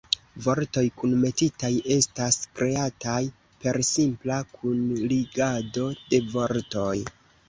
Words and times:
Vortoj 0.43 0.83
kunmetitaj 1.01 1.69
estas 1.95 2.37
kreataj 2.59 3.17
per 3.65 3.79
simpla 3.91 4.39
kunligado 4.55 5.85
de 6.15 6.21
vortoj. 6.33 6.95